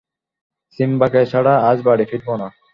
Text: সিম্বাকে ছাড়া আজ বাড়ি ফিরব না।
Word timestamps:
সিম্বাকে 0.79 1.21
ছাড়া 1.31 1.53
আজ 1.69 1.77
বাড়ি 1.87 2.05
ফিরব 2.09 2.27
না। 2.41 2.47